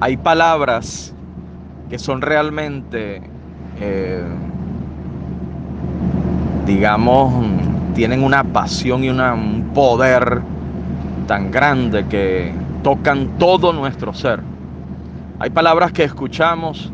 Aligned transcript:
hay 0.00 0.16
palabras 0.16 1.14
que 1.88 1.98
son 1.98 2.20
realmente, 2.20 3.22
eh, 3.80 4.24
digamos, 6.66 7.32
tienen 7.94 8.22
una 8.22 8.44
pasión 8.44 9.04
y 9.04 9.10
un 9.10 9.70
poder 9.74 10.42
tan 11.26 11.50
grande 11.50 12.04
que 12.06 12.52
tocan 12.82 13.38
todo 13.38 13.72
nuestro 13.72 14.12
ser. 14.12 14.40
Hay 15.38 15.50
palabras 15.50 15.92
que 15.92 16.04
escuchamos 16.04 16.92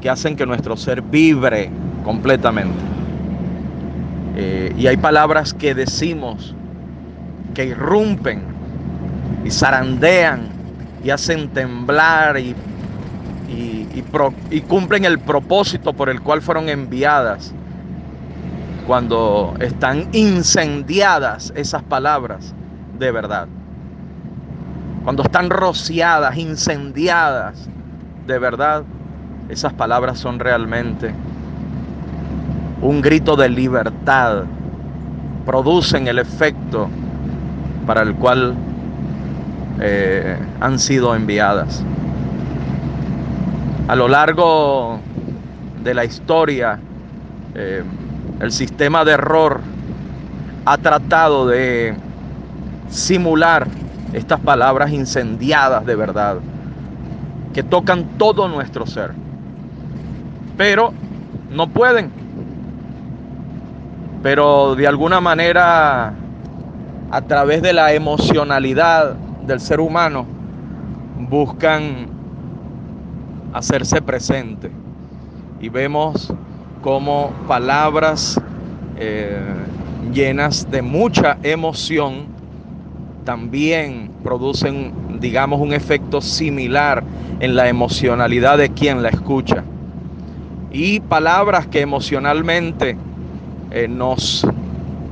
que 0.00 0.10
hacen 0.10 0.36
que 0.36 0.46
nuestro 0.46 0.76
ser 0.76 1.00
vibre 1.02 1.70
completamente. 2.04 2.78
Eh, 4.36 4.74
y 4.76 4.86
hay 4.86 4.96
palabras 4.96 5.54
que 5.54 5.74
decimos 5.74 6.54
que 7.54 7.66
irrumpen 7.66 8.42
y 9.44 9.50
zarandean 9.50 10.53
y 11.04 11.10
hacen 11.10 11.50
temblar 11.50 12.38
y, 12.38 12.56
y 14.50 14.60
cumplen 14.62 15.04
el 15.04 15.18
propósito 15.18 15.92
por 15.92 16.08
el 16.08 16.20
cual 16.20 16.42
fueron 16.42 16.68
enviadas 16.68 17.52
cuando 18.86 19.54
están 19.60 20.08
incendiadas 20.12 21.52
esas 21.56 21.82
palabras 21.82 22.54
de 22.98 23.10
verdad. 23.10 23.46
Cuando 25.04 25.22
están 25.22 25.50
rociadas, 25.50 26.36
incendiadas 26.36 27.68
de 28.26 28.38
verdad, 28.38 28.84
esas 29.48 29.72
palabras 29.74 30.18
son 30.18 30.38
realmente 30.38 31.14
un 32.80 33.02
grito 33.02 33.36
de 33.36 33.48
libertad. 33.48 34.44
Producen 35.44 36.08
el 36.08 36.18
efecto 36.18 36.88
para 37.86 38.02
el 38.02 38.14
cual 38.14 38.54
eh, 39.80 40.36
han 40.60 40.78
sido 40.78 41.14
enviadas. 41.14 41.82
A 43.88 43.96
lo 43.96 44.08
largo 44.08 45.00
de 45.82 45.94
la 45.94 46.04
historia, 46.04 46.78
eh, 47.54 47.82
el 48.40 48.52
sistema 48.52 49.04
de 49.04 49.12
error 49.12 49.60
ha 50.64 50.78
tratado 50.78 51.46
de 51.46 51.94
simular 52.88 53.66
estas 54.12 54.40
palabras 54.40 54.90
incendiadas 54.90 55.84
de 55.84 55.96
verdad, 55.96 56.38
que 57.52 57.62
tocan 57.62 58.16
todo 58.16 58.48
nuestro 58.48 58.86
ser. 58.86 59.12
Pero 60.56 60.92
no 61.50 61.68
pueden. 61.68 62.10
Pero 64.22 64.74
de 64.76 64.86
alguna 64.86 65.20
manera, 65.20 66.14
a 67.10 67.20
través 67.22 67.60
de 67.60 67.72
la 67.72 67.92
emocionalidad 67.92 69.16
del 69.46 69.60
ser 69.60 69.80
humano, 69.80 70.26
buscan 71.28 72.06
hacerse 73.52 74.02
presente. 74.02 74.70
Y 75.60 75.68
vemos 75.68 76.32
como 76.82 77.30
palabras 77.48 78.40
eh, 78.96 79.40
llenas 80.12 80.70
de 80.70 80.82
mucha 80.82 81.38
emoción 81.42 82.26
también 83.24 84.10
producen, 84.22 84.92
digamos, 85.20 85.60
un 85.60 85.72
efecto 85.72 86.20
similar 86.20 87.02
en 87.40 87.56
la 87.56 87.68
emocionalidad 87.68 88.58
de 88.58 88.68
quien 88.70 89.02
la 89.02 89.08
escucha. 89.08 89.64
Y 90.70 91.00
palabras 91.00 91.66
que 91.66 91.80
emocionalmente 91.80 92.96
eh, 93.70 93.88
nos, 93.88 94.46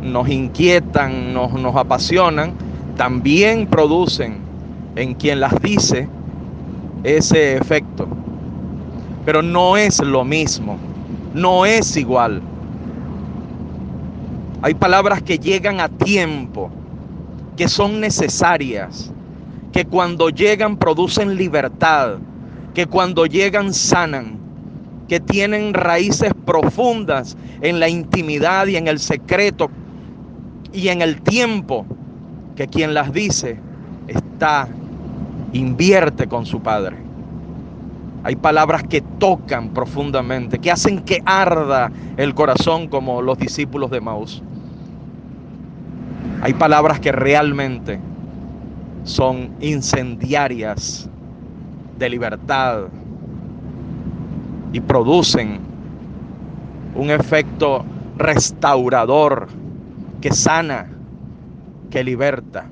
nos 0.02 0.28
inquietan, 0.28 1.32
nos, 1.32 1.52
nos 1.54 1.74
apasionan, 1.76 2.52
también 2.96 3.66
producen 3.66 4.38
en 4.96 5.14
quien 5.14 5.40
las 5.40 5.60
dice 5.62 6.08
ese 7.04 7.56
efecto. 7.56 8.06
Pero 9.24 9.42
no 9.42 9.76
es 9.76 10.00
lo 10.00 10.24
mismo 10.24 10.78
no 11.34 11.64
es 11.64 11.96
igual. 11.96 12.42
Hay 14.62 14.74
palabras 14.74 15.22
que 15.22 15.38
llegan 15.38 15.80
a 15.80 15.88
tiempo, 15.88 16.70
que 17.56 17.68
son 17.68 18.00
necesarias, 18.00 19.10
que 19.72 19.84
cuando 19.84 20.28
llegan 20.28 20.76
producen 20.76 21.36
libertad, 21.36 22.18
que 22.74 22.86
cuando 22.86 23.26
llegan 23.26 23.72
sanan, 23.74 24.38
que 25.08 25.20
tienen 25.20 25.74
raíces 25.74 26.32
profundas 26.46 27.36
en 27.60 27.80
la 27.80 27.88
intimidad 27.88 28.66
y 28.66 28.76
en 28.76 28.86
el 28.88 28.98
secreto 28.98 29.68
y 30.72 30.88
en 30.88 31.02
el 31.02 31.20
tiempo 31.22 31.84
que 32.56 32.66
quien 32.66 32.94
las 32.94 33.12
dice 33.12 33.58
está, 34.08 34.68
invierte 35.52 36.26
con 36.26 36.46
su 36.46 36.60
Padre. 36.60 36.96
Hay 38.24 38.36
palabras 38.36 38.84
que 38.84 39.00
tocan 39.00 39.70
profundamente, 39.70 40.58
que 40.58 40.70
hacen 40.70 41.00
que 41.00 41.22
arda 41.24 41.90
el 42.16 42.34
corazón 42.34 42.88
como 42.88 43.20
los 43.20 43.38
discípulos 43.38 43.90
de 43.90 44.00
Maús. 44.00 44.42
Hay 46.42 46.54
palabras 46.54 47.00
que 47.00 47.12
realmente 47.12 47.98
son 49.04 49.50
incendiarias 49.60 51.08
de 51.98 52.08
libertad 52.08 52.84
y 54.72 54.80
producen 54.80 55.60
un 56.94 57.10
efecto 57.10 57.84
restaurador 58.18 59.48
que 60.20 60.32
sana, 60.32 60.86
que 61.92 62.02
liberta. 62.02 62.64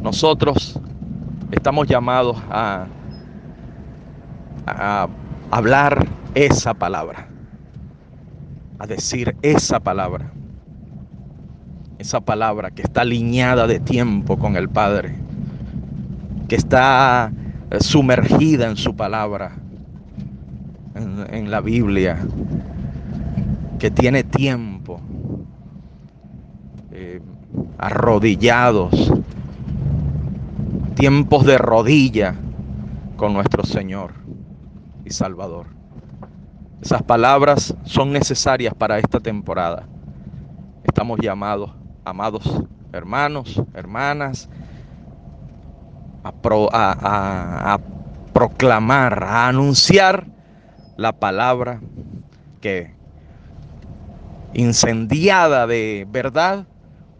Nosotros 0.00 0.80
estamos 1.50 1.86
llamados 1.86 2.38
a 2.48 2.86
a 4.66 5.08
hablar 5.50 6.06
esa 6.34 6.74
palabra, 6.74 7.28
a 8.78 8.86
decir 8.86 9.36
esa 9.42 9.80
palabra, 9.80 10.32
esa 11.98 12.20
palabra 12.20 12.70
que 12.70 12.82
está 12.82 13.02
alineada 13.02 13.66
de 13.66 13.78
tiempo 13.78 14.36
con 14.38 14.56
el 14.56 14.68
Padre, 14.68 15.14
que 16.48 16.56
está 16.56 17.32
eh, 17.70 17.78
sumergida 17.80 18.68
en 18.68 18.76
su 18.76 18.94
palabra, 18.94 19.52
en, 20.94 21.50
la 21.50 21.60
Biblia, 21.60 22.18
que 23.78 23.90
tiene 23.90 24.24
tiempo, 24.24 24.75
eh, 26.98 27.20
arrodillados, 27.76 29.12
tiempos 30.94 31.44
de 31.44 31.58
rodilla 31.58 32.36
con 33.18 33.34
nuestro 33.34 33.66
Señor 33.66 34.14
y 35.04 35.10
Salvador. 35.10 35.66
Esas 36.80 37.02
palabras 37.02 37.76
son 37.84 38.12
necesarias 38.12 38.72
para 38.72 38.98
esta 38.98 39.20
temporada. 39.20 39.86
Estamos 40.84 41.18
llamados, 41.20 41.70
amados 42.02 42.64
hermanos, 42.92 43.62
hermanas, 43.74 44.48
a, 46.24 47.74
a 47.74 47.78
proclamar, 48.32 49.22
a 49.22 49.48
anunciar 49.48 50.28
la 50.96 51.12
palabra 51.12 51.82
que 52.62 52.94
incendiada 54.54 55.66
de 55.66 56.06
verdad 56.10 56.66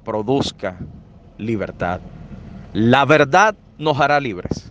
produzca 0.06 0.77
libertad. 1.37 2.00
La 2.72 3.05
verdad 3.05 3.56
nos 3.77 4.00
hará 4.00 4.21
libres. 4.21 4.71